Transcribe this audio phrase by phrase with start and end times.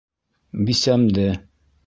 [0.69, 1.29] Бисәмде.